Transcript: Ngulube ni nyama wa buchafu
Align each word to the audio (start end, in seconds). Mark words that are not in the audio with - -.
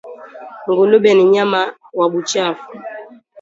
Ngulube 0.69 1.11
ni 1.13 1.23
nyama 1.33 1.61
wa 1.97 2.05
buchafu 2.11 2.69